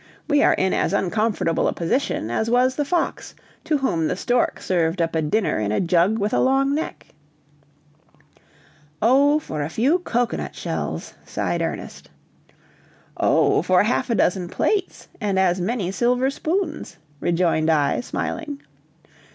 We 0.27 0.41
are 0.41 0.53
in 0.55 0.73
as 0.73 0.93
uncomfortable 0.93 1.67
a 1.67 1.73
position 1.73 2.31
as 2.31 2.49
was 2.49 2.75
the 2.75 2.83
fox 2.83 3.35
to 3.65 3.77
whom 3.77 4.07
the 4.07 4.15
stork 4.15 4.59
served 4.59 4.99
up 4.99 5.13
a 5.15 5.21
dinner 5.21 5.59
in 5.59 5.71
a 5.71 5.79
jug 5.79 6.17
with 6.17 6.33
a 6.33 6.39
long 6.39 6.73
neck." 6.73 7.05
"Oh, 8.99 9.37
for 9.37 9.61
a 9.61 9.69
few 9.69 9.99
cocoanut 9.99 10.55
shells!" 10.55 11.13
sighed 11.23 11.61
Ernest. 11.61 12.09
"Oh, 13.15 13.61
for 13.61 13.83
half 13.83 14.09
a 14.09 14.15
dozen 14.15 14.49
plates 14.49 15.07
and 15.21 15.37
as 15.37 15.61
many 15.61 15.91
silver 15.91 16.31
spoons!" 16.31 16.97
rejoined 17.19 17.69
I, 17.69 17.99
smiling. 17.99 18.59